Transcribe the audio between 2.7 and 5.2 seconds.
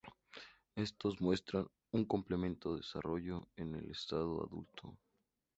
desarrollo en el estado adulto.